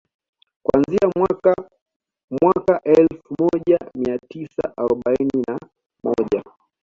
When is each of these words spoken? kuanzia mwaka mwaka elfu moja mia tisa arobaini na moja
kuanzia 0.63 1.07
mwaka 1.17 1.55
mwaka 2.41 2.81
elfu 2.83 3.35
moja 3.39 3.79
mia 3.95 4.17
tisa 4.19 4.73
arobaini 4.77 5.43
na 5.47 5.59
moja 6.03 6.43